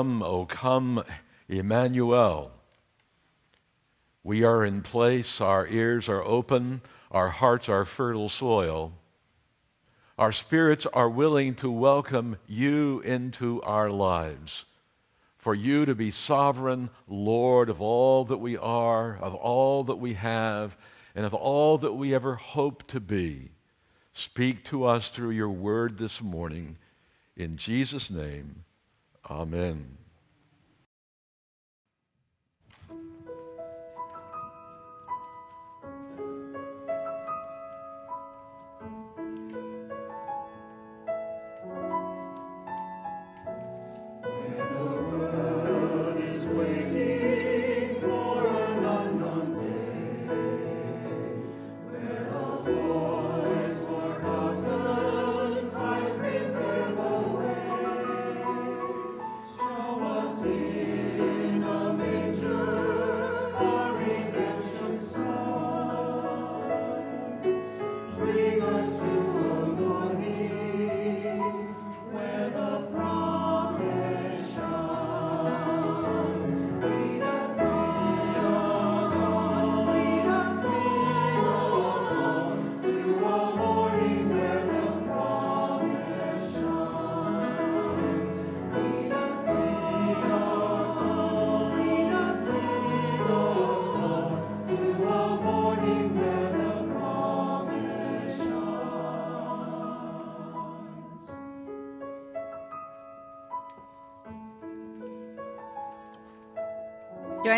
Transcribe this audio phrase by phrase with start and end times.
[0.00, 1.04] come, O come,
[1.46, 2.50] Emmanuel.
[4.24, 6.80] We are in place, our ears are open,
[7.10, 8.94] our hearts are fertile soil.
[10.16, 14.64] Our spirits are willing to welcome you into our lives,
[15.36, 20.14] for you to be sovereign Lord of all that we are, of all that we
[20.14, 20.78] have,
[21.14, 23.50] and of all that we ever hope to be.
[24.14, 26.78] Speak to us through your word this morning.
[27.36, 28.64] In Jesus' name,
[29.30, 29.99] amen.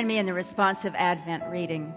[0.02, 1.94] Join me in the responsive Advent reading.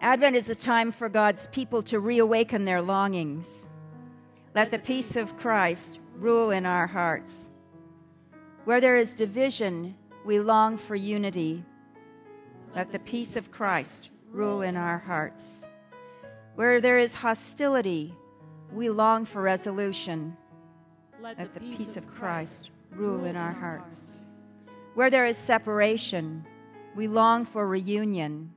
[0.00, 3.46] Advent is a time for God's people to reawaken their longings.
[4.52, 7.50] Let the peace of Christ rule in our hearts.
[8.64, 9.94] Where there is division,
[10.24, 11.64] we long for unity.
[12.74, 15.68] Let the peace of Christ rule in our hearts.
[16.56, 18.12] Where there is hostility,
[18.72, 20.36] we long for resolution.
[21.22, 24.24] Let the peace of Christ rule in our hearts.
[24.96, 26.46] Where there is separation,
[26.94, 28.50] we long for reunion.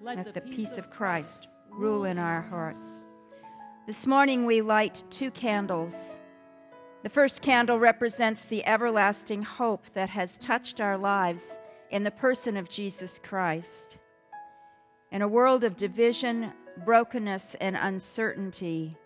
[0.00, 3.06] Let the peace of Christ rule in our hearts.
[3.84, 6.20] This morning we light two candles.
[7.02, 11.58] The first candle represents the everlasting hope that has touched our lives
[11.90, 13.98] in the person of Jesus Christ.
[15.10, 16.52] In a world of division,
[16.84, 18.96] brokenness, and uncertainty,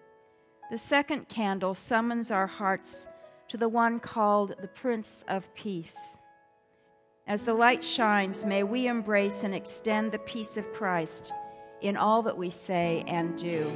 [0.70, 3.08] the second candle summons our hearts
[3.48, 6.18] to the one called the Prince of Peace.
[7.26, 11.32] As the light shines, may we embrace and extend the peace of Christ
[11.80, 13.72] in all that we say and do.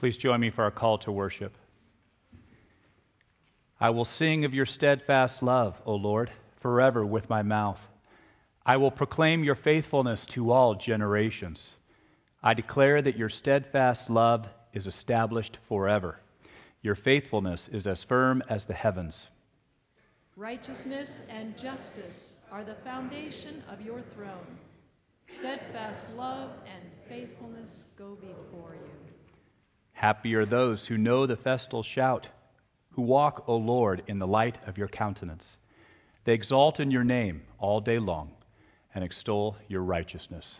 [0.00, 1.54] Please join me for our call to worship.
[3.78, 7.78] I will sing of your steadfast love, O Lord, forever with my mouth.
[8.64, 11.74] I will proclaim your faithfulness to all generations.
[12.42, 16.18] I declare that your steadfast love is established forever.
[16.80, 19.26] Your faithfulness is as firm as the heavens.
[20.34, 24.56] Righteousness and justice are the foundation of your throne.
[25.26, 28.89] Steadfast love and faithfulness go before you.
[30.00, 32.26] Happy are those who know the festal shout,
[32.92, 35.44] who walk, O Lord, in the light of your countenance.
[36.24, 38.30] They exalt in your name all day long
[38.94, 40.56] and extol your righteousness.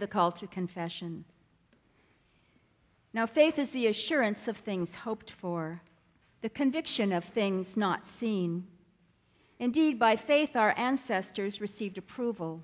[0.00, 1.24] The call to confession.
[3.12, 5.82] Now, faith is the assurance of things hoped for,
[6.42, 8.66] the conviction of things not seen.
[9.58, 12.62] Indeed, by faith, our ancestors received approval.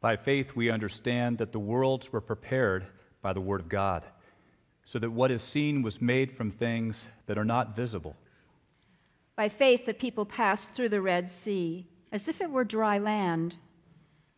[0.00, 2.86] By faith, we understand that the worlds were prepared
[3.22, 4.04] by the Word of God,
[4.84, 8.14] so that what is seen was made from things that are not visible.
[9.36, 13.56] By faith, the people passed through the Red Sea as if it were dry land.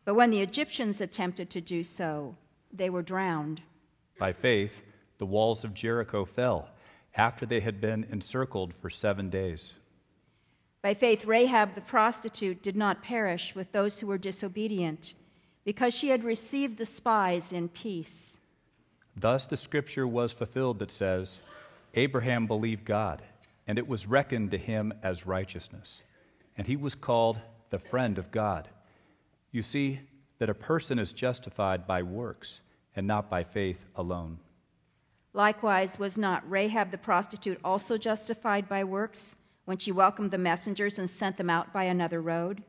[0.09, 2.35] But when the Egyptians attempted to do so,
[2.73, 3.61] they were drowned.
[4.19, 4.73] By faith,
[5.19, 6.71] the walls of Jericho fell
[7.17, 9.75] after they had been encircled for seven days.
[10.81, 15.12] By faith, Rahab the prostitute did not perish with those who were disobedient,
[15.67, 18.38] because she had received the spies in peace.
[19.15, 21.41] Thus the scripture was fulfilled that says,
[21.93, 23.21] Abraham believed God,
[23.67, 26.00] and it was reckoned to him as righteousness,
[26.57, 27.38] and he was called
[27.69, 28.71] the friend of God.
[29.59, 29.99] You see
[30.38, 32.61] that a person is justified by works
[32.95, 34.38] and not by faith alone.
[35.33, 39.35] Likewise, was not Rahab the prostitute also justified by works
[39.65, 42.62] when she welcomed the messengers and sent them out by another road?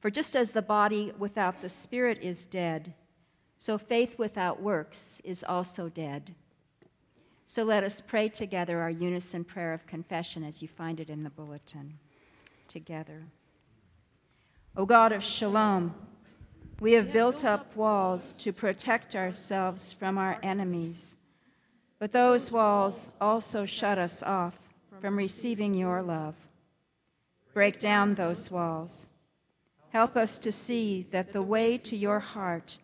[0.00, 2.92] For just as the body without the spirit is dead,
[3.56, 6.34] so faith without works is also dead.
[7.46, 11.22] So let us pray together our unison prayer of confession as you find it in
[11.22, 11.98] the bulletin.
[12.68, 13.22] Together.
[14.74, 15.94] O God of shalom,
[16.80, 21.14] we have built up walls to protect ourselves from our enemies,
[21.98, 24.58] but those walls also shut us off
[24.98, 26.34] from receiving your love.
[27.52, 29.06] Break down those walls.
[29.90, 32.78] Help us to see that the way to your heart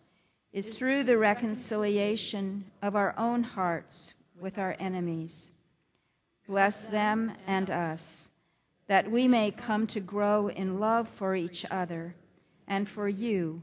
[0.53, 5.49] is through the reconciliation of our own hearts with our enemies.
[6.47, 8.29] Bless them and us
[8.89, 12.15] that we may come to grow in love for each other
[12.67, 13.63] and for you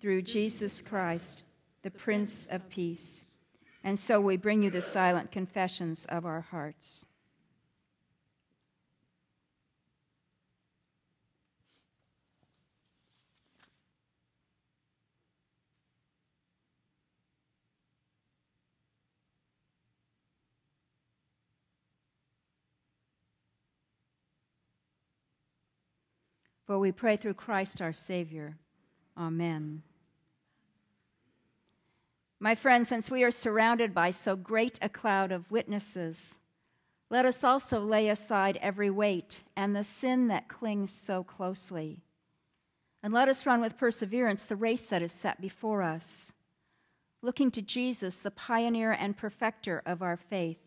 [0.00, 1.42] through Jesus Christ,
[1.82, 3.36] the Prince of Peace.
[3.84, 7.04] And so we bring you the silent confessions of our hearts.
[26.70, 28.56] For we pray through Christ our Savior.
[29.18, 29.82] Amen.
[32.38, 36.36] My friends, since we are surrounded by so great a cloud of witnesses,
[37.10, 42.04] let us also lay aside every weight and the sin that clings so closely.
[43.02, 46.32] And let us run with perseverance the race that is set before us,
[47.20, 50.60] looking to Jesus, the pioneer and perfecter of our faith,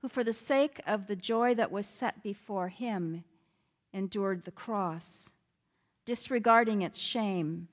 [0.00, 3.22] who, for the sake of the joy that was set before him,
[3.94, 5.32] endured the cross,
[6.04, 7.68] disregarding its shame,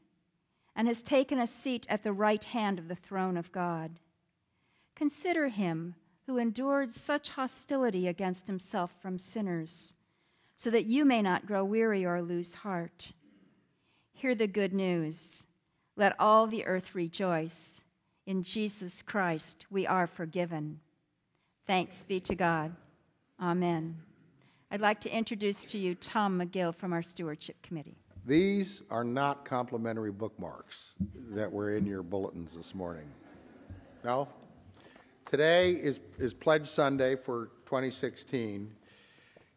[0.76, 4.00] and has taken a seat at the right hand of the throne of God.
[4.96, 5.96] Consider him
[6.28, 9.96] who endured such hostility against himself from sinners,
[10.56, 13.12] so that you may not grow weary or lose heart.
[14.14, 15.48] Hear the good news.
[15.98, 17.84] Let all the earth rejoice.
[18.28, 20.80] In Jesus Christ we are forgiven.
[21.66, 22.76] Thanks be to God.
[23.42, 23.98] Amen.
[24.74, 27.98] I'd like to introduce to you Tom McGill from our Stewardship Committee.
[28.26, 30.94] These are not complimentary bookmarks
[31.32, 33.04] that were in your bulletins this morning.
[34.06, 34.30] No?
[35.26, 38.72] Today is, is Pledge Sunday for 2016,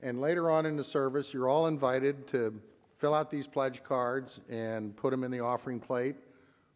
[0.03, 2.53] and later on in the service, you're all invited to
[2.99, 6.17] fill out these pledge cards and put them in the offering plate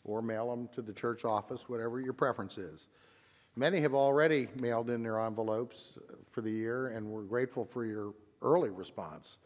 [0.04, 2.86] or mail them to the church office, whatever your preference is.
[3.56, 5.98] Many have already mailed in their envelopes
[6.30, 9.38] for the year, and we're grateful for your early response.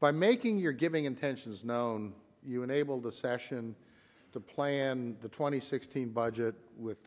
[0.00, 2.12] By making your giving intentions known,
[2.44, 3.74] you enable the session
[4.32, 6.98] to plan the 2016 budget with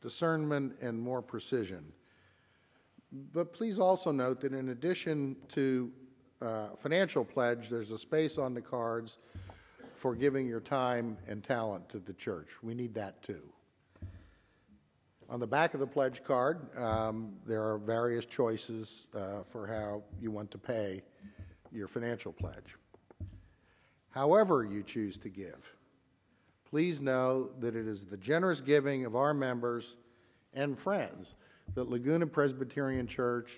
[0.00, 1.84] discernment and more precision.
[3.32, 5.90] But please also note that in addition to
[6.42, 9.18] uh, financial pledge, there's a space on the cards
[9.94, 12.48] for giving your time and talent to the church.
[12.62, 13.42] We need that too.
[15.28, 20.04] On the back of the pledge card, um, there are various choices uh, for how
[20.20, 21.02] you want to pay
[21.72, 22.76] your financial pledge.
[24.10, 25.74] However, you choose to give,
[26.70, 29.96] please know that it is the generous giving of our members
[30.54, 31.34] and friends
[31.74, 33.56] that Laguna Presbyterian Church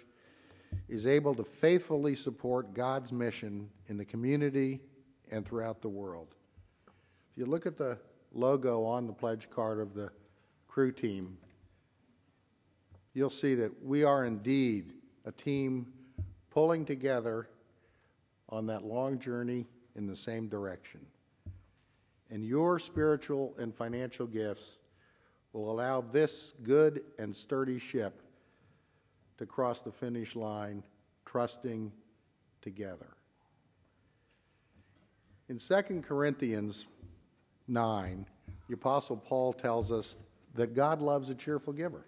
[0.88, 4.80] is able to faithfully support God's mission in the community
[5.30, 6.34] and throughout the world.
[7.32, 7.98] If you look at the
[8.32, 10.10] logo on the pledge card of the
[10.66, 11.36] crew team,
[13.18, 14.92] you'll see that we are indeed
[15.24, 15.86] a team
[16.50, 17.48] pulling together
[18.48, 21.00] on that long journey in the same direction.
[22.30, 24.80] and your spiritual and financial gifts
[25.54, 28.20] will allow this good and sturdy ship
[29.38, 30.82] to cross the finish line,
[31.24, 31.90] trusting
[32.60, 33.16] together.
[35.48, 36.86] In 2 Corinthians
[37.66, 38.26] 9,
[38.68, 40.18] the Apostle Paul tells us
[40.54, 42.04] that God loves a cheerful giver.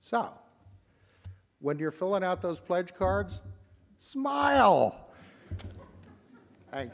[0.00, 0.30] So,
[1.60, 3.40] when you're filling out those pledge cards,
[3.98, 5.08] smile.
[6.72, 6.92] Thank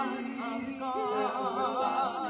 [0.00, 2.29] son of song.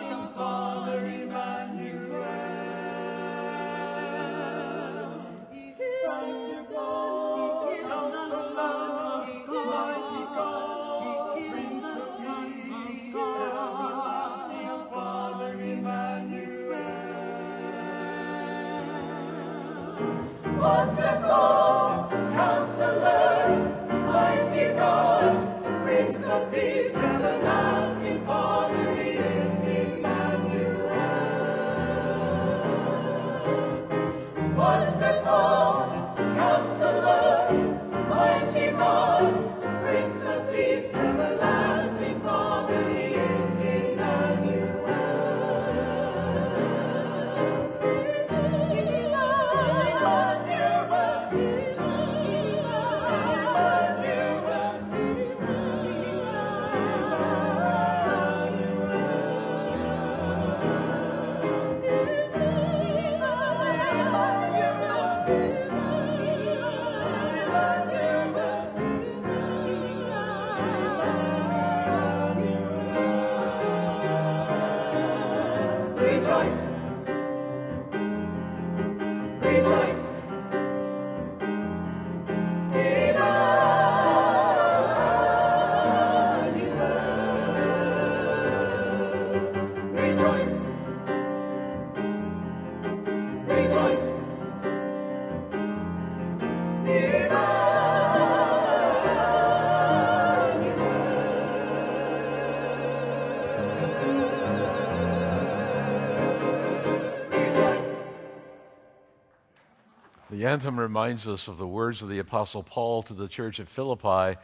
[110.79, 114.39] Reminds us of the words of the Apostle Paul to the church at Philippi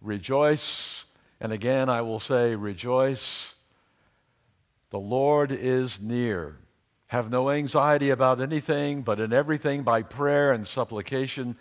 [0.00, 1.04] Rejoice,
[1.40, 3.52] and again I will say, Rejoice.
[4.90, 6.56] The Lord is near.
[7.08, 11.56] Have no anxiety about anything, but in everything by prayer and supplication,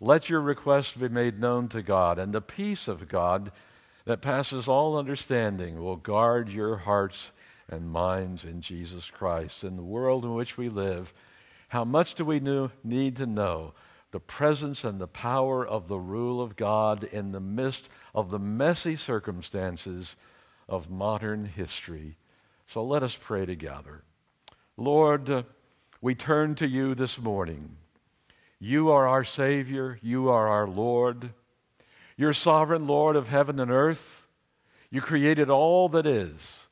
[0.00, 3.52] let your requests be made known to God, and the peace of God
[4.04, 7.30] that passes all understanding will guard your hearts
[7.68, 9.64] and minds in Jesus Christ.
[9.64, 11.12] In the world in which we live,
[11.70, 12.40] how much do we
[12.82, 13.74] need to know
[14.10, 18.40] the presence and the power of the rule of God in the midst of the
[18.40, 20.16] messy circumstances
[20.68, 22.16] of modern history?
[22.66, 24.02] So let us pray together.
[24.76, 25.44] Lord,
[26.00, 27.76] we turn to you this morning.
[28.58, 31.30] You are our Savior, you are our Lord.
[32.16, 34.26] You're sovereign Lord of heaven and earth.
[34.90, 36.66] You created all that is,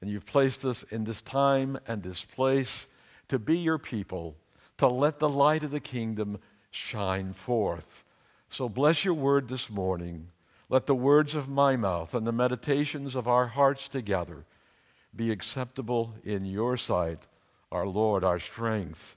[0.00, 2.86] and you've placed us in this time and this place
[3.26, 4.36] to be your people
[4.78, 6.38] to let the light of the kingdom
[6.70, 8.04] shine forth.
[8.50, 10.28] So bless your word this morning.
[10.68, 14.44] Let the words of my mouth and the meditations of our hearts together
[15.14, 17.20] be acceptable in your sight,
[17.70, 19.16] our Lord, our strength,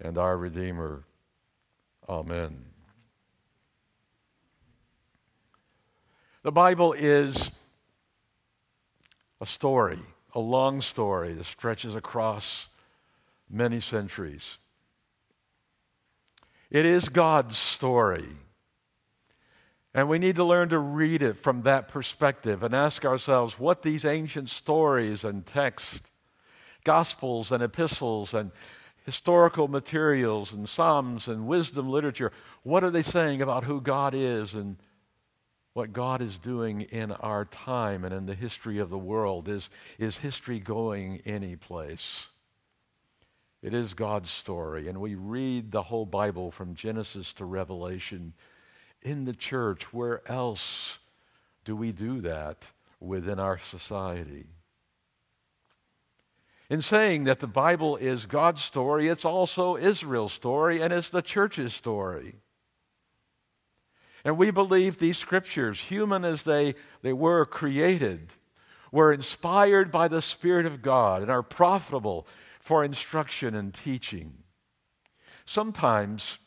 [0.00, 1.02] and our Redeemer.
[2.08, 2.64] Amen.
[6.42, 7.50] The Bible is
[9.40, 9.98] a story,
[10.34, 12.68] a long story that stretches across
[13.48, 14.58] many centuries.
[16.74, 18.26] It is God's story.
[19.94, 23.82] And we need to learn to read it from that perspective and ask ourselves what
[23.82, 26.10] these ancient stories and texts,
[26.82, 28.50] gospels and epistles and
[29.06, 32.32] historical materials and psalms and wisdom literature,
[32.64, 34.76] what are they saying about who God is and
[35.74, 39.48] what God is doing in our time and in the history of the world?
[39.48, 42.26] Is, is history going any place?
[43.64, 48.34] It is God's story, and we read the whole Bible from Genesis to Revelation
[49.00, 49.90] in the church.
[49.90, 50.98] Where else
[51.64, 52.58] do we do that
[53.00, 54.44] within our society?
[56.68, 61.22] In saying that the Bible is God's story, it's also Israel's story and it's the
[61.22, 62.36] church's story.
[64.26, 68.34] And we believe these scriptures, human as they, they were created,
[68.92, 72.26] were inspired by the Spirit of God and are profitable
[72.64, 74.32] for instruction and teaching.
[75.44, 76.38] Sometimes,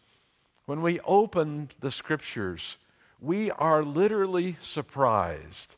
[0.65, 2.77] when we open the scriptures,
[3.21, 5.75] we are literally surprised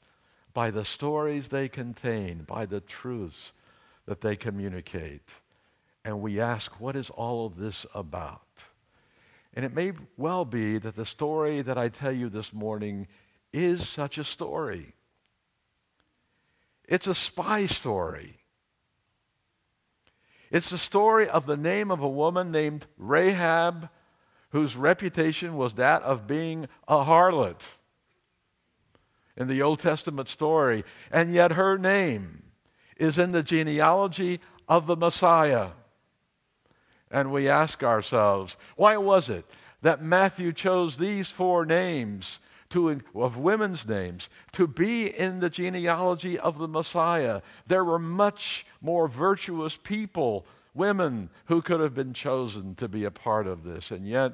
[0.54, 3.52] by the stories they contain, by the truths
[4.06, 5.28] that they communicate.
[6.06, 8.42] And we ask, what is all of this about?
[9.54, 13.08] And it may well be that the story that I tell you this morning
[13.52, 14.94] is such a story.
[16.88, 18.39] It's a spy story.
[20.52, 23.90] It's the story of the name of a woman named Rahab,
[24.50, 27.62] whose reputation was that of being a harlot
[29.38, 30.84] in the Old Testament story.
[31.12, 32.44] And yet her name
[32.98, 35.70] is in the genealogy of the Messiah.
[37.12, 39.46] And we ask ourselves, why was it
[39.82, 46.38] that Matthew chose these four names to, of women's names to be in the genealogy
[46.38, 47.42] of the Messiah.
[47.68, 53.12] There were much more virtuous people, women, who could have been chosen to be a
[53.12, 53.92] part of this.
[53.92, 54.34] And yet,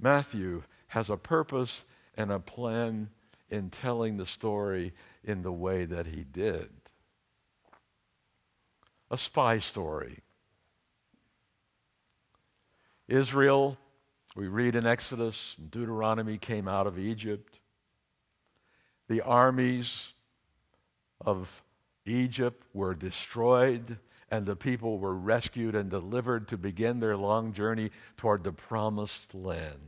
[0.00, 1.84] Matthew has a purpose
[2.16, 3.08] and a plan
[3.50, 4.92] in telling the story
[5.24, 6.68] in the way that he did.
[9.10, 10.18] A spy story.
[13.08, 13.78] Israel
[14.36, 17.58] we read in Exodus, Deuteronomy came out of Egypt.
[19.08, 20.12] The armies
[21.24, 21.62] of
[22.04, 23.96] Egypt were destroyed,
[24.30, 29.34] and the people were rescued and delivered to begin their long journey toward the promised
[29.34, 29.80] land.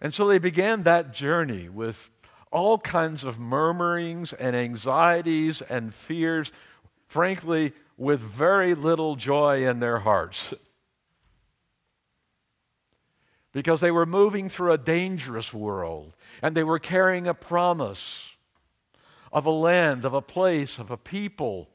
[0.00, 2.08] And so they began that journey with
[2.50, 6.52] all kinds of murmurings and anxieties and fears,
[7.06, 10.54] frankly, with very little joy in their hearts
[13.56, 18.28] because they were moving through a dangerous world and they were carrying a promise
[19.32, 21.66] of a land, of a place, of a people.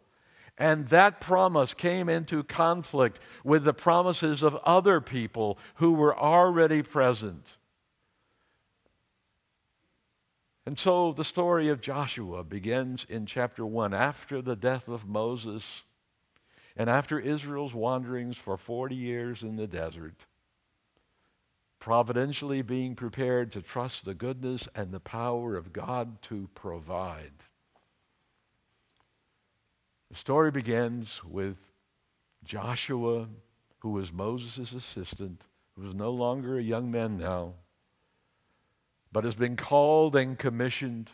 [0.59, 6.83] And that promise came into conflict with the promises of other people who were already
[6.83, 7.47] present.
[10.67, 15.81] And so the story of Joshua begins in chapter 1 after the death of Moses
[16.77, 20.27] and after Israel's wanderings for 40 years in the desert
[21.81, 27.33] providentially being prepared to trust the goodness and the power of God to provide.
[30.11, 31.57] The story begins with
[32.43, 33.27] Joshua
[33.79, 35.41] who was Moses' assistant,
[35.75, 37.55] who is no longer a young man now,
[39.11, 41.09] but has been called and commissioned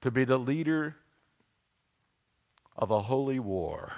[0.00, 0.94] to be the leader
[2.76, 3.92] of a holy war,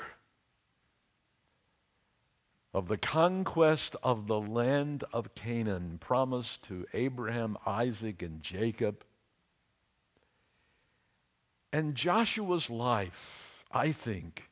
[2.74, 9.04] of the conquest of the land of Canaan promised to Abraham, Isaac, and Jacob.
[11.70, 14.48] And Joshua's life, I think,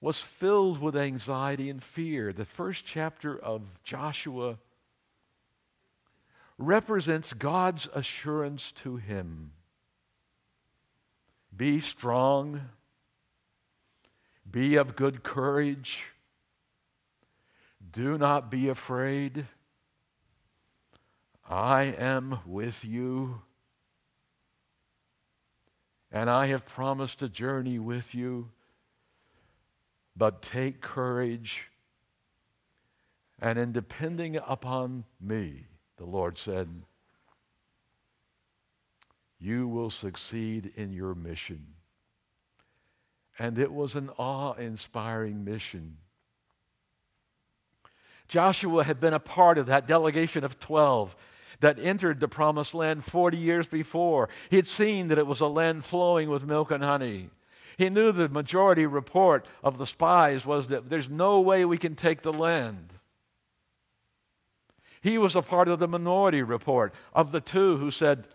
[0.00, 2.32] was filled with anxiety and fear.
[2.32, 4.58] The first chapter of Joshua
[6.58, 9.52] represents God's assurance to him
[11.56, 12.62] Be strong,
[14.50, 16.04] be of good courage,
[17.96, 19.46] do not be afraid.
[21.48, 23.40] I am with you,
[26.12, 28.50] and I have promised to journey with you.
[30.14, 31.62] But take courage,
[33.40, 35.64] and in depending upon me,
[35.96, 36.68] the Lord said,
[39.38, 41.66] You will succeed in your mission.
[43.38, 45.96] And it was an awe inspiring mission.
[48.28, 51.14] Joshua had been a part of that delegation of 12
[51.60, 54.28] that entered the promised land 40 years before.
[54.50, 57.30] He had seen that it was a land flowing with milk and honey.
[57.78, 61.94] He knew the majority report of the spies was that there's no way we can
[61.94, 62.92] take the land.
[65.00, 68.26] He was a part of the minority report of the two who said,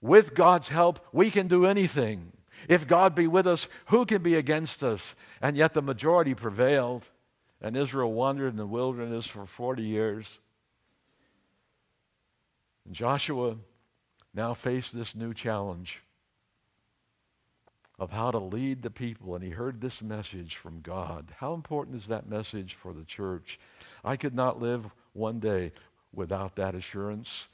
[0.00, 2.32] with God's help, we can do anything.
[2.68, 5.14] If God be with us, who can be against us?
[5.40, 7.08] And yet the majority prevailed,
[7.60, 10.38] and Israel wandered in the wilderness for 40 years.
[12.84, 13.56] And Joshua
[14.34, 16.00] now faced this new challenge
[17.98, 21.32] of how to lead the people, and he heard this message from God.
[21.38, 23.58] How important is that message for the church?
[24.04, 25.72] I could not live one day
[26.12, 27.46] without that assurance.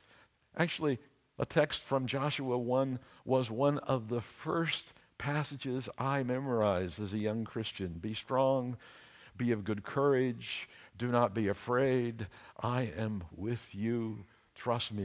[0.57, 0.99] Actually,
[1.38, 7.19] a text from Joshua 1 was one of the first passages I memorized as a
[7.19, 7.93] young Christian.
[8.01, 8.77] Be strong,
[9.37, 10.68] be of good courage,
[10.99, 12.27] do not be afraid.
[12.61, 14.25] I am with you.
[14.54, 15.04] Trust me.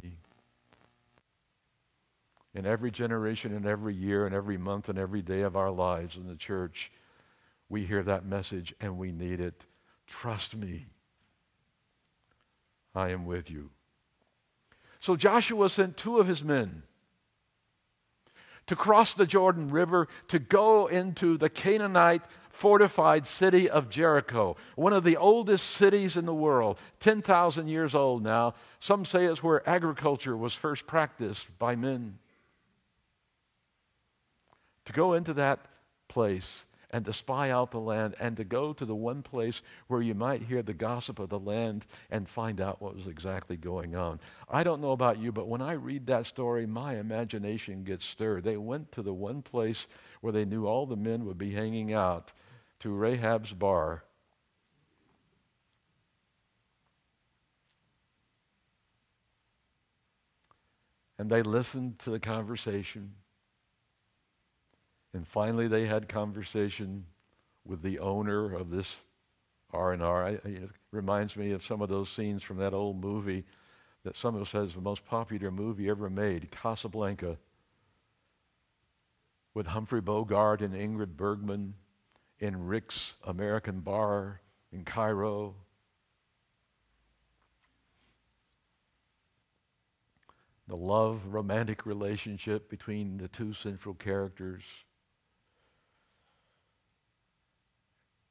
[2.53, 6.17] In every generation, and every year, and every month, and every day of our lives
[6.17, 6.91] in the church,
[7.69, 9.65] we hear that message and we need it.
[10.07, 10.87] Trust me.
[12.95, 13.69] I am with you.
[14.99, 16.83] So Joshua sent two of his men
[18.65, 22.23] to cross the Jordan River to go into the Canaanite
[22.57, 28.23] fortified city of Jericho, one of the oldest cities in the world, 10,000 years old
[28.23, 28.55] now.
[28.79, 32.17] Some say it's where agriculture was first practiced by men.
[34.85, 35.59] To go into that
[36.07, 40.01] place and to spy out the land and to go to the one place where
[40.01, 43.95] you might hear the gossip of the land and find out what was exactly going
[43.95, 44.19] on.
[44.49, 48.43] I don't know about you, but when I read that story, my imagination gets stirred.
[48.43, 49.85] They went to the one place
[50.21, 52.31] where they knew all the men would be hanging out,
[52.79, 54.03] to Rahab's bar.
[61.19, 63.13] And they listened to the conversation.
[65.13, 67.05] And finally, they had conversation
[67.65, 68.97] with the owner of this
[69.73, 70.29] R&R.
[70.45, 73.43] It reminds me of some of those scenes from that old movie
[74.03, 77.37] that some of us says the most popular movie ever made, Casablanca,
[79.53, 81.73] with Humphrey Bogart and Ingrid Bergman
[82.39, 85.55] in Rick's American Bar in Cairo.
[90.67, 94.63] The love, romantic relationship between the two central characters.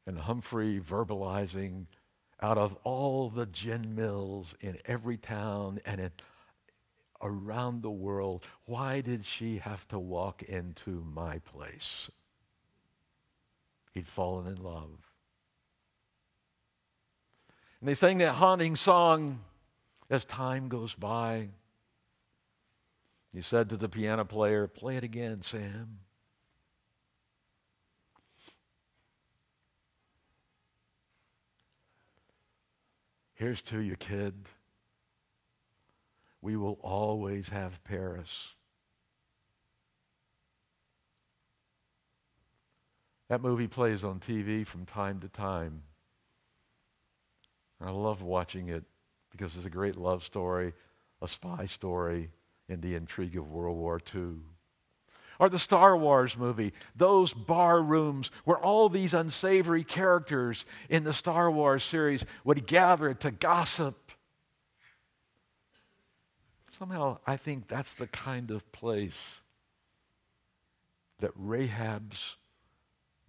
[0.07, 1.87] and Humphrey verbalizing
[2.41, 6.13] out of all the gin mills in every town and in,
[7.23, 12.11] around the world, why did she have to walk into my place?
[13.97, 14.91] He'd fallen in love.
[17.81, 19.41] And they sang that haunting song
[20.11, 21.49] as time goes by.
[23.33, 26.01] He said to the piano player, Play it again, Sam.
[33.33, 34.35] Here's to you, kid.
[36.43, 38.57] We will always have Paris.
[43.29, 45.83] That movie plays on TV from time to time.
[47.81, 48.85] I love watching it
[49.31, 50.73] because it's a great love story,
[51.21, 52.31] a spy story,
[52.69, 54.37] and the intrigue of World War II.
[55.39, 61.13] or the Star Wars movie, those bar rooms where all these unsavory characters in the
[61.13, 64.13] Star Wars series would gather to gossip.
[66.79, 69.41] Somehow, I think that's the kind of place
[71.21, 72.37] that Rahab's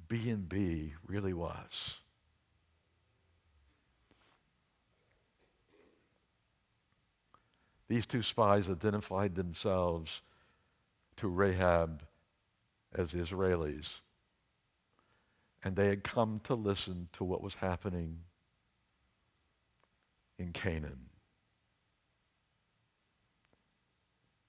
[0.07, 1.97] B&B really was.
[7.87, 10.21] These two spies identified themselves
[11.17, 12.03] to Rahab
[12.93, 14.01] as Israelis.
[15.63, 18.19] And they had come to listen to what was happening
[20.37, 20.99] in Canaan.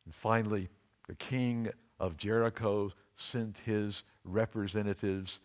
[0.04, 0.68] And finally,
[1.06, 5.40] the king of Jericho sent his representatives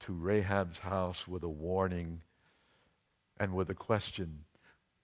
[0.00, 2.20] to Rahab's house with a warning
[3.38, 4.44] and with a question.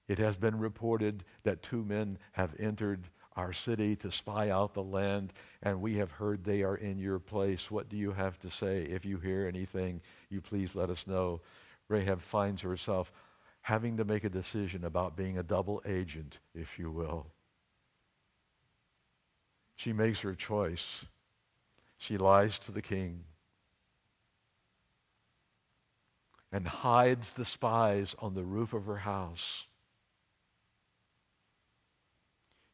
[0.08, 4.82] It has been reported that two men have entered our city to spy out the
[4.82, 5.32] land,
[5.62, 7.70] and we have heard they are in your place.
[7.70, 8.82] What do you have to say?
[8.82, 11.40] If you hear anything, you please let us know.
[11.88, 13.12] Rahab finds herself
[13.62, 17.26] having to make a decision about being a double agent, if you will.
[19.76, 21.04] She makes her choice.
[21.98, 23.24] She lies to the king
[26.52, 29.66] and hides the spies on the roof of her house.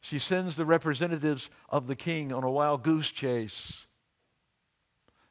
[0.01, 3.87] She sends the representatives of the king on a wild goose chase,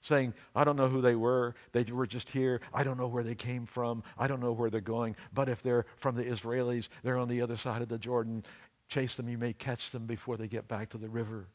[0.01, 1.55] saying, I don't know who they were.
[1.71, 2.61] They were just here.
[2.73, 4.03] I don't know where they came from.
[4.17, 5.15] I don't know where they're going.
[5.33, 8.43] But if they're from the Israelis, they're on the other side of the Jordan.
[8.87, 9.29] Chase them.
[9.29, 11.47] You may catch them before they get back to the river.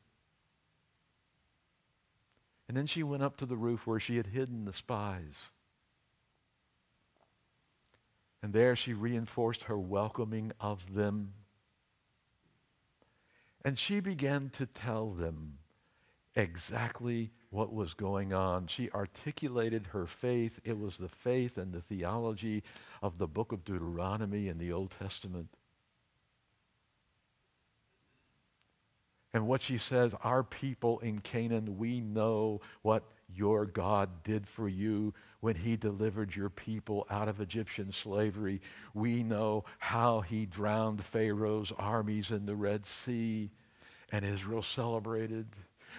[2.69, 5.51] And then she went up to the roof where she had hidden the spies.
[8.43, 11.33] And there she reinforced her welcoming of them
[13.65, 15.59] and she began to tell them
[16.35, 18.67] exactly what was going on.
[18.69, 20.59] She articulated her faith.
[20.65, 22.63] It was the faith and the theology
[23.03, 25.49] of the book of Deuteronomy in the Old Testament.
[29.33, 34.69] And what she says, our people in Canaan, we know what your God did for
[34.69, 38.61] you when he delivered your people out of Egyptian slavery.
[38.95, 43.51] We know how he drowned Pharaoh's armies in the Red Sea
[44.13, 45.47] and Israel celebrated.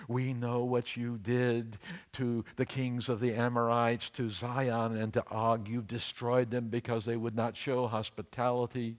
[0.07, 1.77] We know what you did
[2.13, 5.67] to the kings of the Amorites, to Sihon, and to Og.
[5.67, 8.97] You destroyed them because they would not show hospitality.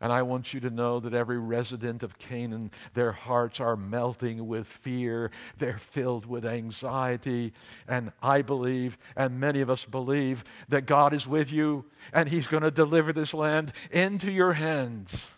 [0.00, 4.46] And I want you to know that every resident of Canaan, their hearts are melting
[4.46, 5.30] with fear.
[5.58, 7.52] They're filled with anxiety.
[7.88, 12.48] And I believe, and many of us believe, that God is with you and He's
[12.48, 15.28] going to deliver this land into your hands.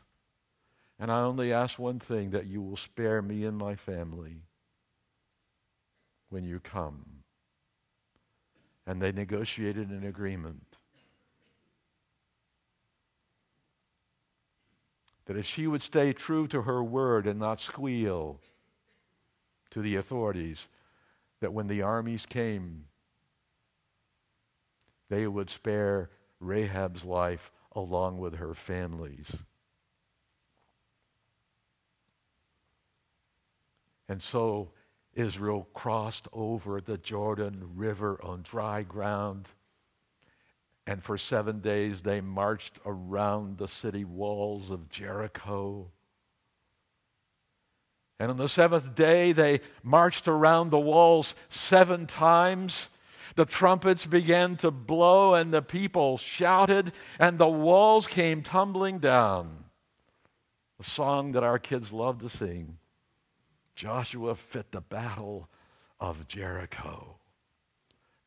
[0.98, 4.40] And I only ask one thing that you will spare me and my family
[6.30, 7.04] when you come.
[8.86, 10.75] And they negotiated an agreement.
[15.26, 18.40] That if she would stay true to her word and not squeal
[19.70, 20.68] to the authorities,
[21.40, 22.84] that when the armies came,
[25.08, 26.10] they would spare
[26.40, 29.36] Rahab's life along with her family's.
[34.08, 34.70] And so
[35.14, 39.48] Israel crossed over the Jordan River on dry ground
[40.86, 45.90] and for seven days they marched around the city walls of Jericho.
[48.18, 52.88] And on the seventh day they marched around the walls seven times.
[53.34, 59.64] The trumpets began to blow, and the people shouted, and the walls came tumbling down.
[60.80, 62.78] A song that our kids love to sing
[63.74, 65.48] Joshua fit the battle
[66.00, 67.16] of Jericho.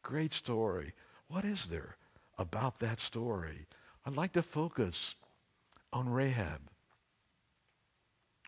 [0.04, 0.94] Great story.
[1.28, 1.96] What is there
[2.40, 3.68] about that story,
[4.06, 5.16] I'd like to focus
[5.94, 6.62] on Rahab.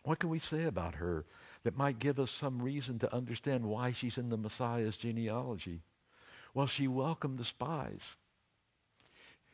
[0.02, 1.24] What can we say about her
[1.62, 5.82] that might give us some reason to understand why she's in the Messiah's genealogy?
[6.54, 8.16] Well, she welcomed the spies.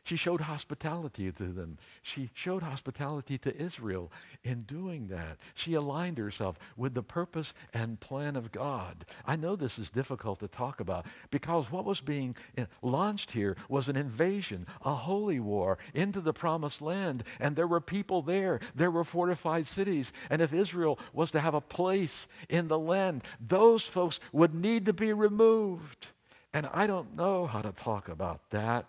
[0.08, 1.76] She showed hospitality to them.
[2.00, 4.10] She showed hospitality to Israel
[4.42, 5.36] in doing that.
[5.52, 9.04] She aligned herself with the purpose and plan of God.
[9.26, 13.58] I know this is difficult to talk about because what was being eh, launched here
[13.68, 17.22] was an invasion, a holy war into the promised land.
[17.38, 20.14] And there were people there, there were fortified cities.
[20.30, 24.86] And if Israel was to have a place in the land, those folks would need
[24.86, 26.06] to be removed.
[26.54, 28.86] And I don't know how to talk about that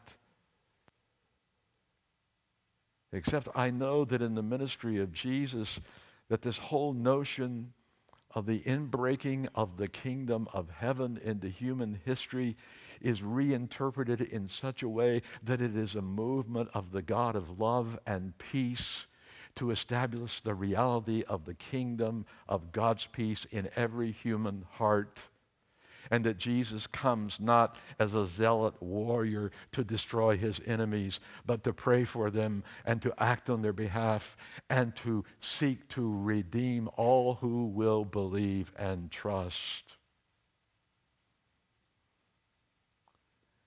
[3.12, 5.80] Except I know that in the ministry of Jesus,
[6.30, 7.74] that this whole notion
[8.36, 12.56] of the inbreaking of the kingdom of heaven into human history
[13.02, 17.60] is reinterpreted in such a way that it is a movement of the God of
[17.60, 19.08] love and peace
[19.56, 25.18] to establish the reality of the kingdom of God's peace in every human heart
[26.12, 31.74] and that Jesus comes not as a zealot warrior to destroy his enemies, but to
[31.74, 34.36] pray for them and to act on their behalf
[34.70, 39.84] and to seek to redeem all who will believe and trust.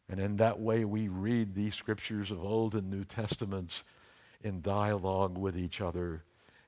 [0.09, 3.83] And in that way, we read these scriptures of Old and New Testaments
[4.43, 6.23] in dialogue with each other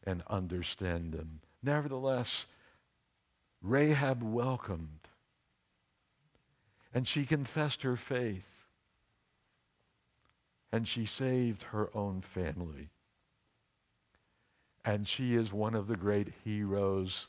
[0.05, 1.41] and understand them.
[1.63, 2.47] Nevertheless,
[3.61, 5.04] Rahab welcomed
[6.95, 8.45] and she confessed her faith.
[10.73, 12.89] And she saved her own family.
[14.85, 17.27] And she is one of the great heroes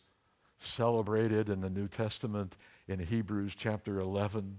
[0.59, 2.57] celebrated in the New Testament
[2.88, 4.57] in Hebrews chapter 11.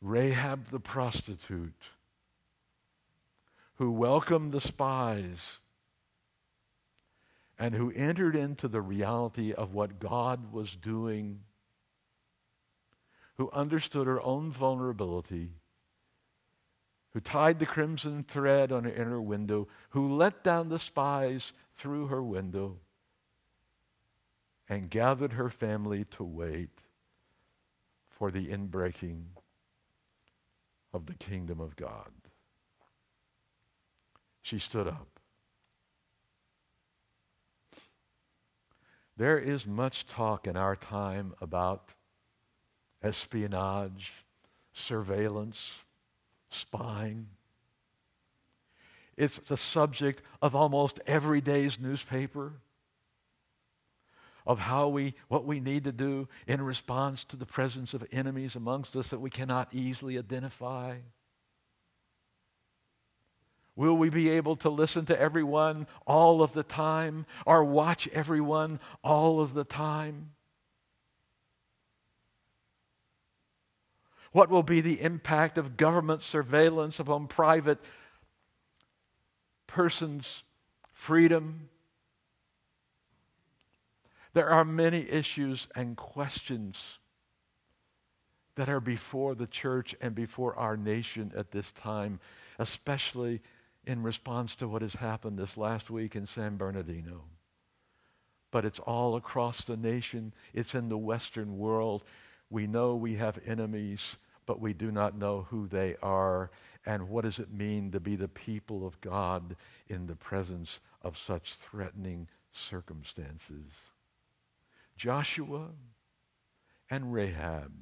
[0.00, 1.82] Rahab the prostitute,
[3.76, 5.58] who welcomed the spies
[7.58, 11.40] and who entered into the reality of what God was doing
[13.38, 15.52] who understood her own vulnerability,
[17.12, 22.08] who tied the crimson thread on her inner window, who let down the spies through
[22.08, 22.76] her window,
[24.68, 26.82] and gathered her family to wait
[28.10, 29.22] for the inbreaking
[30.92, 32.10] of the kingdom of God.
[34.42, 35.20] She stood up.
[39.16, 41.92] There is much talk in our time about
[43.02, 44.12] espionage,
[44.72, 45.72] surveillance,
[46.50, 47.28] spying.
[49.16, 52.52] It's the subject of almost every day's newspaper
[54.46, 58.56] of how we what we need to do in response to the presence of enemies
[58.56, 60.96] amongst us that we cannot easily identify.
[63.76, 68.80] Will we be able to listen to everyone all of the time or watch everyone
[69.04, 70.30] all of the time?
[74.32, 77.78] What will be the impact of government surveillance upon private
[79.66, 80.42] persons'
[80.92, 81.68] freedom?
[84.34, 86.98] There are many issues and questions
[88.56, 92.20] that are before the church and before our nation at this time,
[92.58, 93.40] especially
[93.86, 97.24] in response to what has happened this last week in San Bernardino.
[98.50, 102.02] But it's all across the nation, it's in the Western world.
[102.50, 106.50] We know we have enemies, but we do not know who they are.
[106.86, 109.56] And what does it mean to be the people of God
[109.88, 113.66] in the presence of such threatening circumstances?
[114.96, 115.68] Joshua
[116.90, 117.72] and Rahab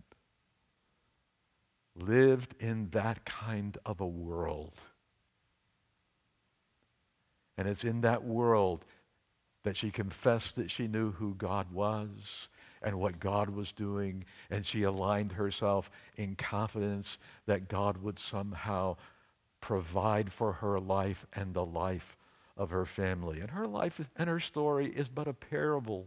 [1.94, 4.78] lived in that kind of a world.
[7.56, 8.84] And it's in that world
[9.62, 12.48] that she confessed that she knew who God was
[12.82, 18.96] and what God was doing, and she aligned herself in confidence that God would somehow
[19.60, 22.16] provide for her life and the life
[22.56, 23.40] of her family.
[23.40, 26.06] And her life and her story is but a parable,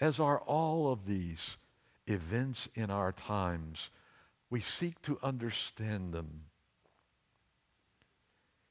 [0.00, 1.56] as are all of these
[2.06, 3.90] events in our times.
[4.50, 6.44] We seek to understand them.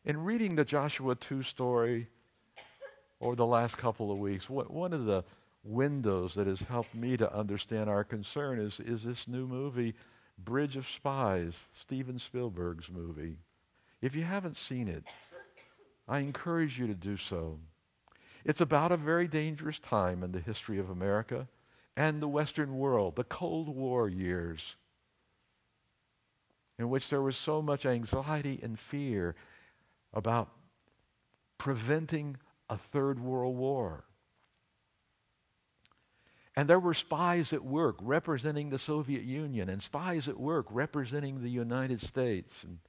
[0.05, 2.07] In reading the Joshua 2 story,
[3.22, 5.24] over the last couple of weeks, one of the
[5.63, 9.95] windows that has helped me to understand our concern is, is this new movie,
[10.38, 13.38] Bridge of Spies, Steven Spielberg's movie.
[14.01, 15.03] If you haven't seen it,
[16.07, 17.59] I encourage you to do so.
[18.45, 21.47] It's about a very dangerous time in the history of America
[21.97, 24.76] and the Western world, the Cold War years,
[26.78, 29.36] in which there was so much anxiety and fear
[30.13, 30.49] about
[31.57, 32.38] preventing
[32.70, 34.03] a third world war.
[36.55, 41.41] And there were spies at work representing the Soviet Union and spies at work representing
[41.41, 42.63] the United States.
[42.63, 42.80] And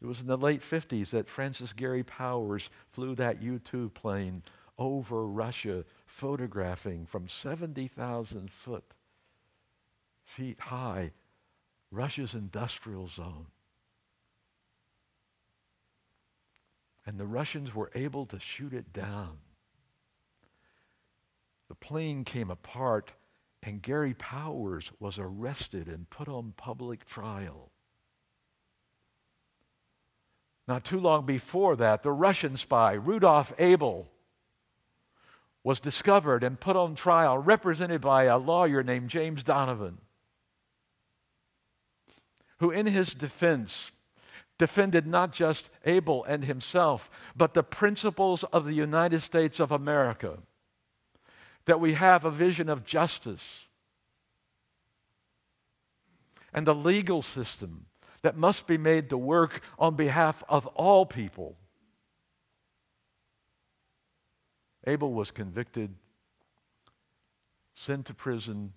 [0.00, 4.42] it was in the late 50s that Francis Gary Powers flew that U 2 plane
[4.78, 8.84] over Russia, photographing from 70,000 foot
[10.24, 11.12] feet high
[11.90, 13.46] Russia's industrial zone.
[17.06, 19.38] And the Russians were able to shoot it down.
[21.68, 23.12] The plane came apart,
[23.62, 27.70] and Gary Powers was arrested and put on public trial.
[30.66, 34.08] Not too long before that, the Russian spy, Rudolf Abel,
[35.64, 39.98] was discovered and put on trial, represented by a lawyer named James Donovan,
[42.58, 43.90] who, in his defense,
[44.60, 50.36] defended not just Abel and himself, but the principles of the United States of America.
[51.64, 53.64] That we have a vision of justice
[56.52, 57.86] and the legal system
[58.20, 61.56] that must be made to work on behalf of all people.
[64.86, 65.94] Abel was convicted,
[67.74, 68.74] sent to prison,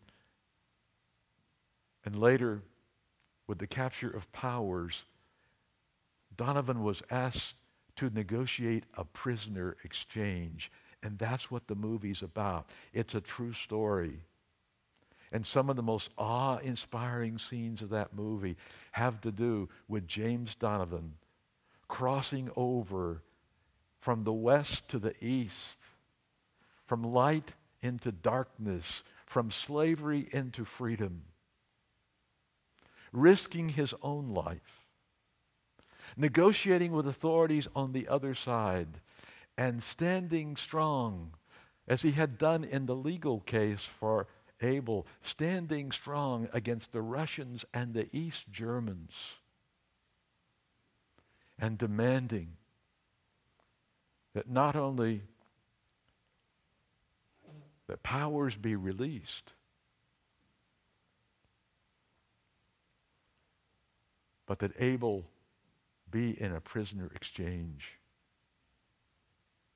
[2.05, 2.61] and later,
[3.47, 5.03] with the capture of powers,
[6.37, 7.55] Donovan was asked
[7.97, 10.71] to negotiate a prisoner exchange.
[11.03, 12.69] And that's what the movie's about.
[12.93, 14.19] It's a true story.
[15.31, 18.55] And some of the most awe inspiring scenes of that movie
[18.91, 21.13] have to do with James Donovan
[21.87, 23.21] crossing over
[23.99, 25.77] from the west to the east
[26.85, 31.23] from light into darkness, from slavery into freedom,
[33.11, 34.82] risking his own life,
[36.15, 38.99] negotiating with authorities on the other side,
[39.57, 41.31] and standing strong,
[41.87, 44.27] as he had done in the legal case for
[44.61, 49.11] Abel, standing strong against the Russians and the East Germans,
[51.59, 52.55] and demanding
[54.33, 55.21] that not only
[57.87, 59.51] that powers be released.
[64.45, 65.25] But that Abel
[66.13, 67.99] be in a prisoner exchange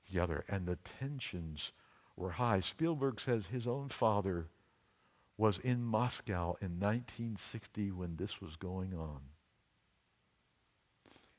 [0.06, 0.46] together.
[0.48, 1.72] And the tensions
[2.16, 2.62] were high.
[2.62, 4.48] Spielberg says his own father
[5.38, 9.20] was in Moscow in 1960 when this was going on.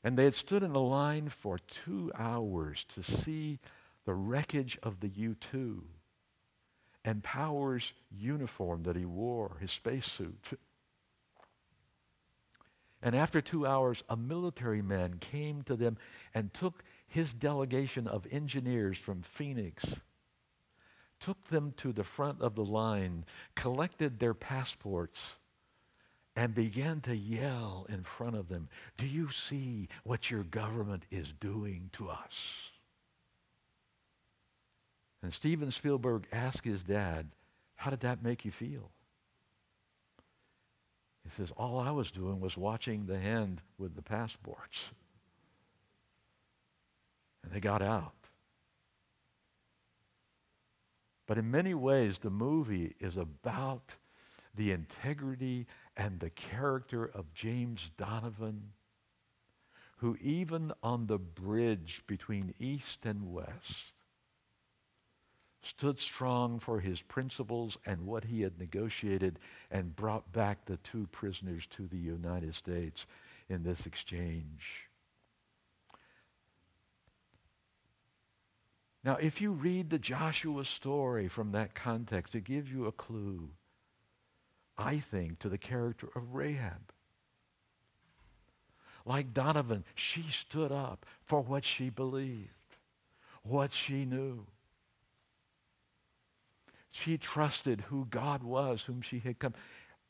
[0.04, 3.58] And they had stood in a line for two hours to see
[4.04, 5.82] the wreckage of the U 2
[7.04, 10.58] and Power's uniform that he wore, his spacesuit.
[13.02, 15.98] And after two hours, a military man came to them
[16.34, 20.00] and took his delegation of engineers from Phoenix,
[21.20, 23.24] took them to the front of the line,
[23.54, 25.36] collected their passports,
[26.34, 31.32] and began to yell in front of them, Do you see what your government is
[31.40, 32.34] doing to us?
[35.22, 37.26] And Steven Spielberg asked his dad,
[37.74, 38.90] How did that make you feel?
[41.28, 44.84] He says, All I was doing was watching the hand with the passports.
[47.44, 48.14] And they got out.
[51.26, 53.94] But in many ways, the movie is about
[54.54, 55.66] the integrity
[55.96, 58.72] and the character of James Donovan,
[59.98, 63.92] who, even on the bridge between East and West,
[65.62, 69.38] stood strong for his principles and what he had negotiated
[69.70, 73.06] and brought back the two prisoners to the United States
[73.48, 74.88] in this exchange.
[79.04, 83.48] Now, if you read the Joshua story from that context, it gives you a clue,
[84.76, 86.92] I think, to the character of Rahab.
[89.06, 92.76] Like Donovan, she stood up for what she believed,
[93.42, 94.44] what she knew.
[96.90, 99.54] She trusted who God was, whom she had come.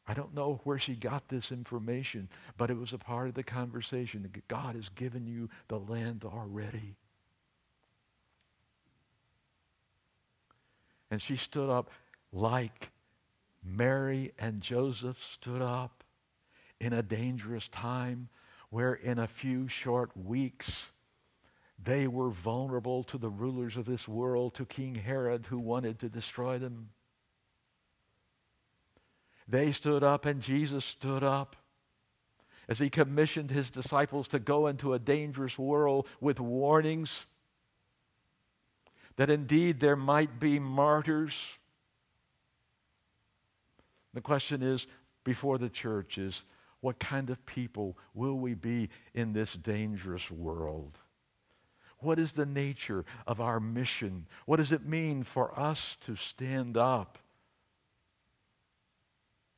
[0.07, 3.43] I don't know where she got this information, but it was a part of the
[3.43, 4.31] conversation.
[4.49, 6.97] God has given you the land already.
[11.11, 11.91] And she stood up
[12.33, 12.91] like
[13.63, 16.05] Mary and Joseph stood up
[16.81, 18.29] in a dangerous time
[18.71, 20.87] where in a few short weeks
[21.83, 26.09] they were vulnerable to the rulers of this world, to King Herod who wanted to
[26.09, 26.91] destroy them.
[29.47, 31.57] They stood up and Jesus stood up
[32.69, 37.25] as he commissioned his disciples to go into a dangerous world with warnings
[39.17, 41.35] that indeed there might be martyrs.
[44.15, 44.87] The question is
[45.25, 46.43] before the church is
[46.81, 50.99] what kind of people will we be in this dangerous world?
[52.01, 54.27] What is the nature of our mission?
[54.47, 57.19] What does it mean for us to stand up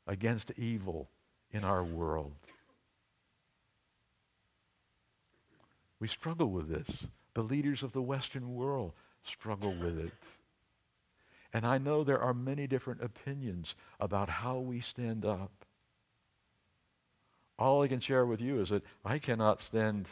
[0.06, 1.10] against evil
[1.52, 2.32] in our world?
[6.00, 7.06] We struggle with this.
[7.34, 10.12] The leaders of the Western world struggle with it.
[11.52, 15.52] And I know there are many different opinions about how we stand up.
[17.58, 20.08] All I can share with you is that I cannot stand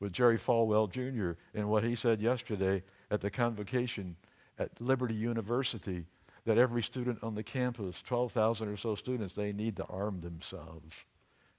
[0.00, 1.32] with Jerry Falwell Jr.
[1.54, 4.16] and what he said yesterday at the convocation
[4.58, 6.04] at Liberty University
[6.44, 10.94] that every student on the campus, 12,000 or so students, they need to arm themselves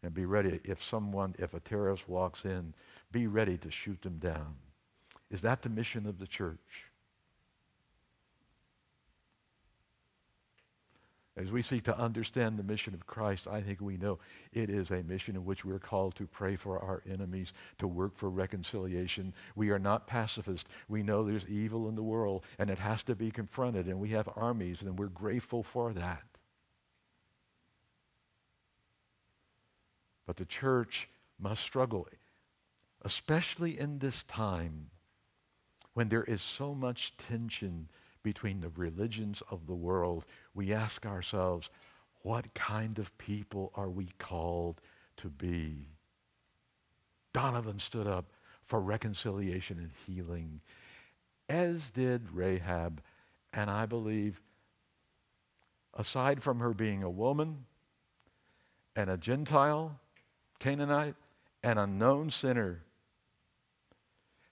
[0.03, 2.73] and be ready if someone, if a terrorist walks in,
[3.11, 4.55] be ready to shoot them down.
[5.29, 6.88] Is that the mission of the church?
[11.39, 14.19] As we seek to understand the mission of Christ, I think we know
[14.51, 18.17] it is a mission in which we're called to pray for our enemies, to work
[18.17, 19.33] for reconciliation.
[19.55, 20.69] We are not pacifists.
[20.89, 24.09] We know there's evil in the world, and it has to be confronted, and we
[24.09, 26.23] have armies, and we're grateful for that.
[30.25, 31.07] But the church
[31.39, 32.05] must struggle,
[33.03, 34.89] especially in this time
[35.93, 37.87] when there is so much tension
[38.23, 41.69] between the religions of the world, we ask ourselves,
[42.21, 44.81] what kind of people are we called
[45.17, 45.87] to be?
[47.33, 48.25] Donovan stood up
[48.65, 50.61] for reconciliation and healing,
[51.47, 53.01] as did Rahab.
[53.53, 54.41] And I believe,
[55.95, 57.65] aside from her being a woman
[58.95, 59.99] and a Gentile,
[60.59, 61.15] Canaanite,
[61.63, 62.83] an unknown sinner,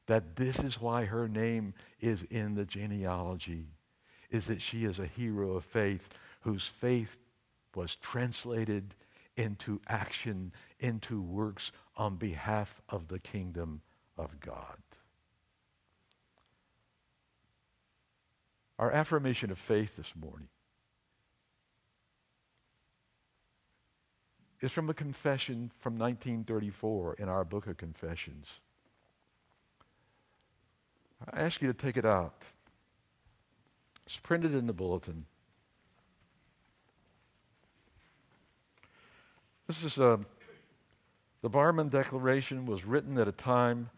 [0.08, 3.68] that this is why her name is in the genealogy,
[4.32, 6.10] is that she is a hero of faith
[6.42, 7.16] whose faith
[7.76, 8.96] was translated
[9.36, 13.82] into action, into works on behalf of the kingdom
[14.18, 14.78] of God.
[18.80, 20.48] Our affirmation of faith this morning
[24.62, 28.48] is from a confession from 1934 in our book of confessions.
[31.26, 32.34] I ask you to take it out.
[34.06, 35.26] It's printed in the bulletin.
[39.68, 40.18] This is a, uh,
[41.42, 43.90] the Barmen Declaration was written at a time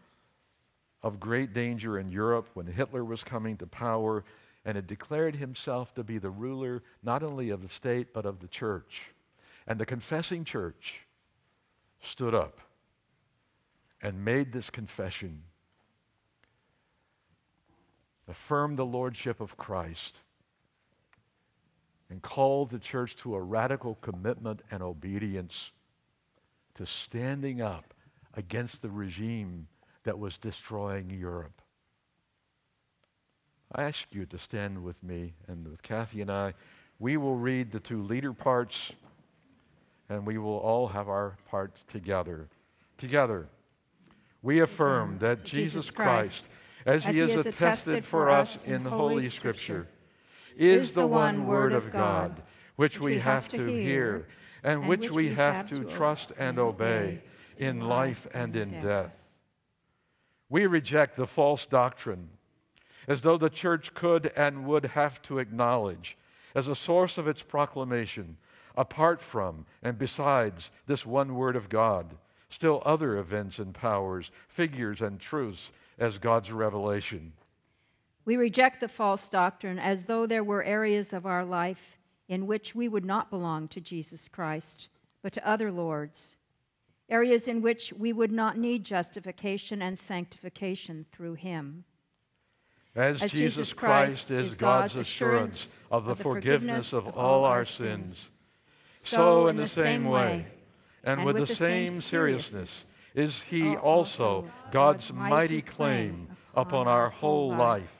[1.02, 4.24] of great danger in Europe when Hitler was coming to power
[4.64, 8.40] and had declared himself to be the ruler not only of the state but of
[8.40, 9.02] the church.
[9.66, 11.00] And the confessing church
[12.02, 12.60] stood up
[14.02, 15.42] and made this confession
[18.30, 20.20] affirmed the lordship of Christ,
[22.08, 25.72] and called the church to a radical commitment and obedience
[26.74, 27.92] to standing up
[28.34, 29.66] against the regime
[30.04, 31.60] that was destroying Europe.
[33.72, 36.54] I ask you to stand with me and with Kathy and I.
[36.98, 38.92] We will read the two leader parts
[40.08, 42.48] and we will all have our parts together.
[42.98, 43.46] Together,
[44.42, 46.48] we affirm that Jesus Christ
[46.86, 49.88] as, he is attested for us in Holy Scripture,
[50.56, 52.42] is the one Word of God,
[52.76, 54.26] which we have to hear,
[54.62, 57.22] and which we have to trust and obey
[57.58, 59.12] in life and in death.
[60.48, 62.28] We reject the false doctrine
[63.06, 66.16] as though the church could and would have to acknowledge
[66.54, 68.36] as a source of its proclamation,
[68.76, 72.16] apart from and besides this one Word of God,
[72.48, 75.70] still other events and powers, figures and truths
[76.00, 77.32] as God's revelation.
[78.24, 81.98] We reject the false doctrine as though there were areas of our life
[82.28, 84.88] in which we would not belong to Jesus Christ,
[85.22, 86.36] but to other lords,
[87.08, 91.84] areas in which we would not need justification and sanctification through Him.
[92.94, 97.44] As, as Jesus Christ, Christ is God's assurance of the, of the forgiveness, of all
[97.44, 98.24] our sins,
[98.96, 100.46] so in the same way,
[101.04, 107.90] and, with the same seriousness, is he also God's mighty claim upon our whole life.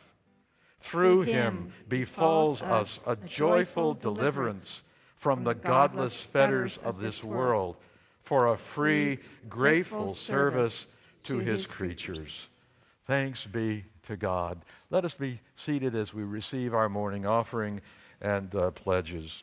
[0.80, 4.82] Through him befalls us a joyful deliverance
[5.16, 7.76] from the godless fetters of this world
[8.22, 10.86] for a free, grateful service
[11.24, 12.48] to his creatures.
[13.06, 14.64] Thanks be to God.
[14.90, 17.80] Let us be seated as we receive our morning offering
[18.20, 19.42] and uh, pledges.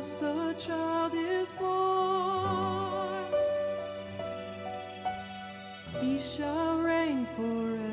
[0.00, 3.26] us a child is born.
[6.00, 7.89] He shall reign forever.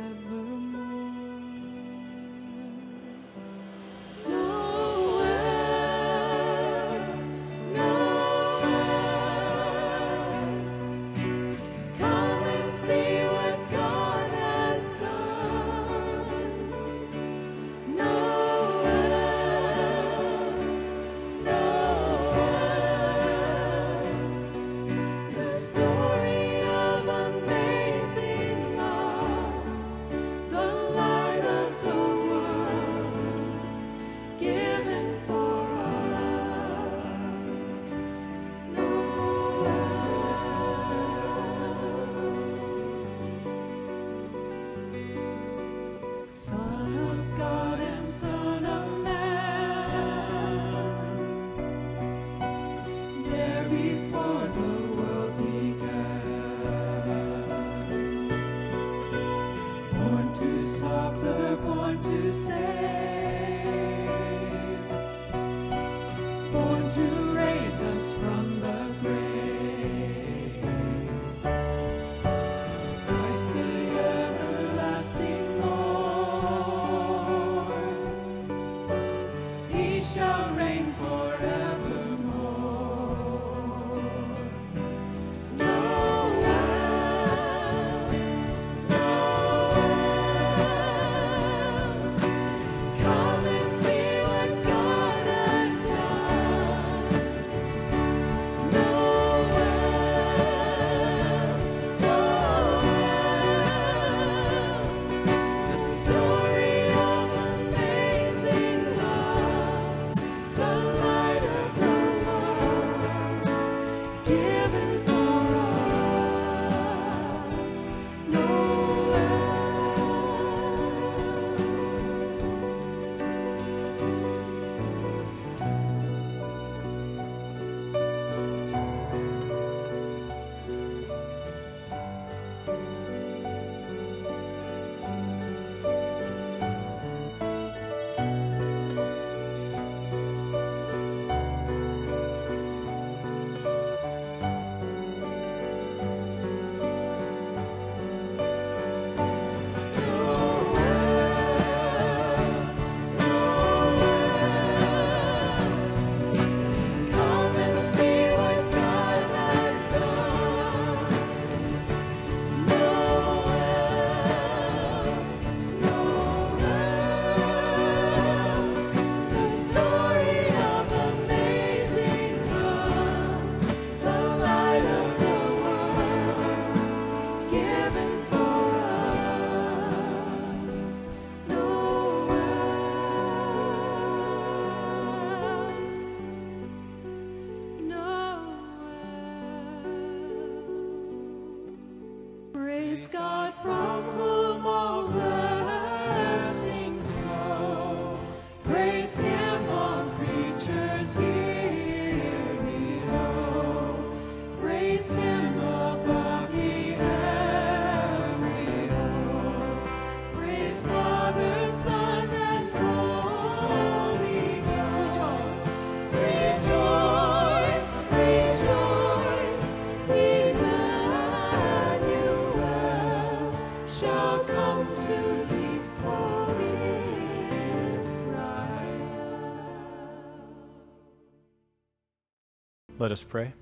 [233.00, 233.54] Let us pray.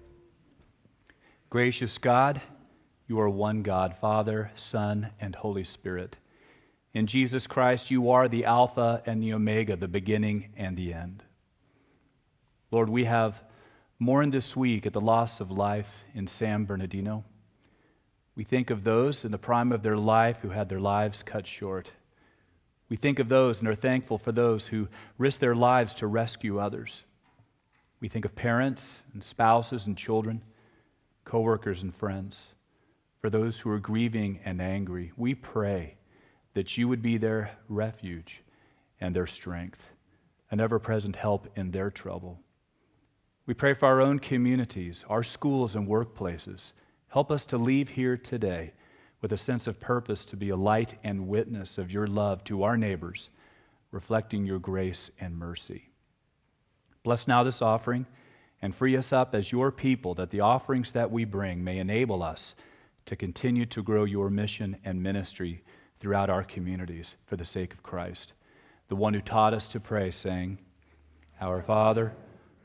[1.49, 2.41] Gracious God,
[3.09, 6.15] you are one God, Father, Son, and Holy Spirit.
[6.93, 11.21] In Jesus Christ, you are the Alpha and the Omega, the beginning and the end.
[12.71, 13.43] Lord, we have
[13.99, 17.21] mourned this week at the loss of life in San Bernardino.
[18.38, 21.45] We think of those in the prime of their life who had their lives cut
[21.45, 21.91] short.
[22.88, 26.57] We think of those and are thankful for those who risked their lives to rescue
[26.57, 27.03] others.
[28.06, 28.84] We think of parents
[29.16, 30.43] and spouses and children,
[31.24, 32.38] coworkers and friends.
[33.20, 35.97] For those who are grieving and angry, we pray
[36.53, 38.43] that you would be their refuge
[39.01, 39.84] and their strength,
[40.51, 42.39] an ever present help in their trouble.
[43.47, 46.74] We pray for our own communities, our schools and workplaces.
[47.08, 48.74] Help us to leave here today
[49.22, 52.62] with a sense of purpose to be a light and witness of your love to
[52.62, 53.30] our neighbors,
[53.89, 55.89] reflecting your grace and mercy.
[57.06, 58.08] Bless now this offering
[58.64, 62.24] and free us up as your people that the offerings that we bring may enable
[62.24, 62.56] us
[63.06, 65.64] to continue to grow your mission and ministry
[65.99, 68.34] throughout our communities for the sake of Christ,
[68.88, 70.58] the one who taught us to pray, saying,
[71.39, 72.12] Our Father,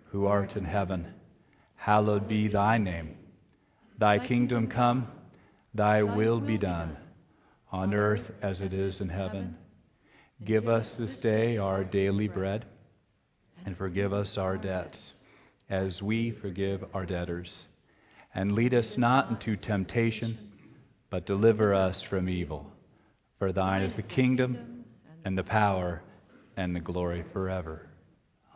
[0.06, 1.12] who art in heaven,
[1.76, 3.18] hallowed be thy name.
[3.98, 5.06] Thy kingdom come,
[5.74, 6.96] thy will be done,
[7.70, 9.58] on earth as it is in heaven.
[10.42, 12.64] Give us this day our daily bread,
[13.66, 15.22] and forgive us our debts,
[15.68, 17.64] as we forgive our debtors.
[18.34, 20.38] And lead us not into temptation,
[21.10, 22.70] but deliver us from evil.
[23.38, 24.84] For thine is the kingdom,
[25.24, 26.02] and the power,
[26.56, 27.88] and the glory forever.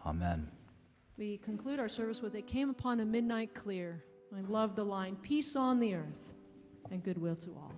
[0.06, 0.48] Amen.
[1.16, 4.04] We conclude our service with It Came Upon a Midnight Clear.
[4.36, 6.34] I love the line Peace on the earth
[6.90, 7.72] and goodwill to all.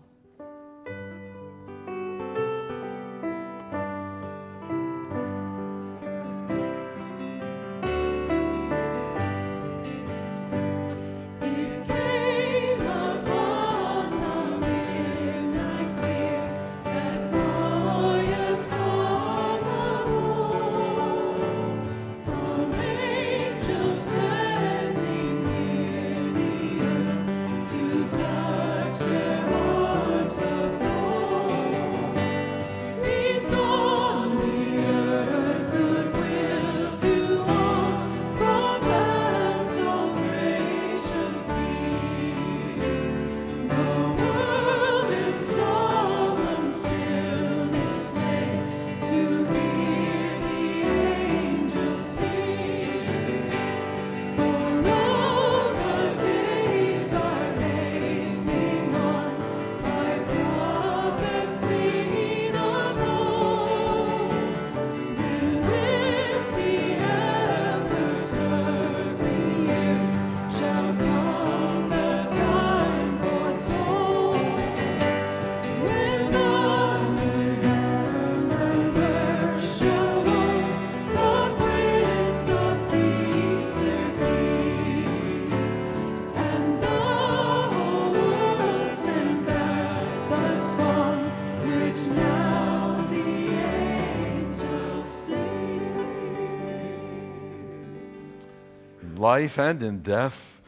[99.36, 100.62] Life and in death,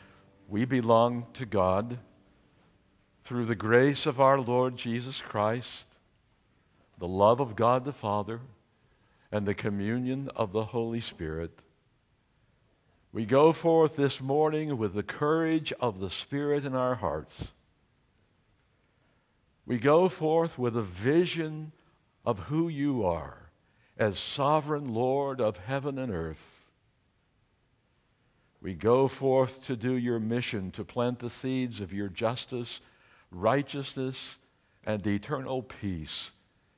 [0.46, 1.98] we belong to God
[3.24, 5.86] through the grace of our Lord Jesus Christ,
[6.98, 8.40] the love of God the Father,
[9.32, 11.50] and the communion of the Holy Spirit.
[13.10, 17.52] We go forth this morning with the courage of the Spirit in our hearts.
[19.64, 21.72] We go forth with a vision
[22.22, 23.48] of who you are
[23.96, 26.57] as sovereign Lord of heaven and earth.
[28.60, 32.80] We go forth to do your mission, to plant the seeds of your justice,
[33.30, 34.36] righteousness,
[34.84, 36.30] and eternal peace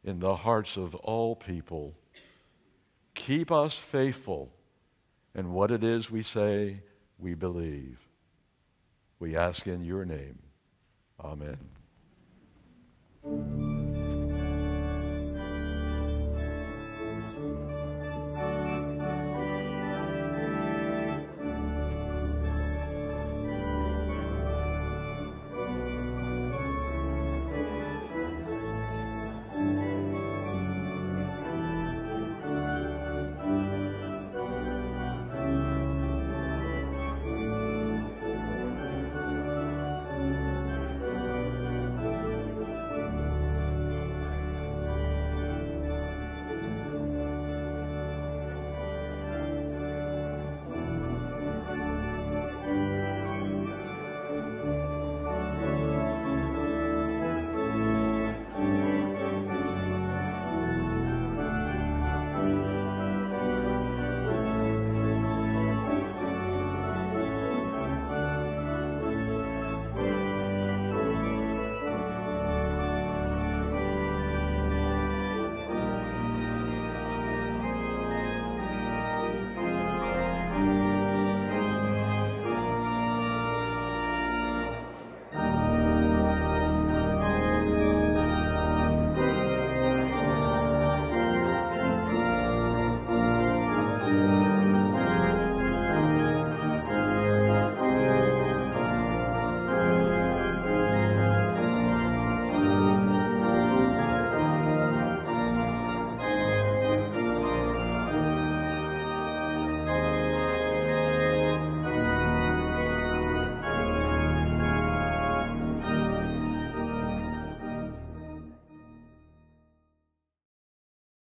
[0.04, 1.94] in the hearts of all people.
[3.14, 4.50] Keep us faithful
[5.34, 6.80] in what it is we say
[7.18, 7.98] we believe.
[9.18, 10.38] We ask in your name.
[11.22, 11.58] Amen.